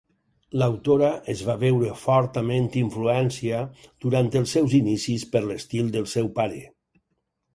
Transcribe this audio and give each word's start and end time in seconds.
L'autora 0.59 1.09
es 1.33 1.41
va 1.49 1.55
veure 1.63 1.89
fortament 2.03 2.69
influència 2.81 3.59
durant 4.05 4.31
els 4.41 4.53
seus 4.57 4.73
inicis 4.79 5.27
per 5.35 5.43
l'estil 5.51 5.95
del 5.97 6.09
seu 6.15 6.33
pare. 6.41 6.63